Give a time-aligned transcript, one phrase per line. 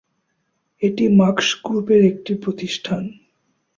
[0.81, 3.03] এটি মার্কস গ্রুপের একটি প্রতিষ্ঠান।